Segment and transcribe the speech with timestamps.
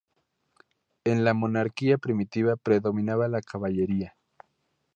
[1.03, 4.15] En la monarquía primitiva predominaba la caballería.